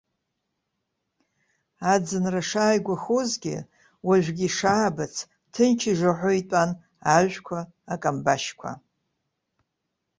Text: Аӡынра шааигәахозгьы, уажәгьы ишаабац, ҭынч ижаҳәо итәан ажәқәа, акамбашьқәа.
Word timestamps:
Аӡынра 1.93 2.41
шааигәахозгьы, 2.49 3.57
уажәгьы 4.07 4.45
ишаабац, 4.49 5.15
ҭынч 5.53 5.81
ижаҳәо 5.91 6.31
итәан 6.39 6.71
ажәқәа, 7.15 7.59
акамбашьқәа. 7.93 8.71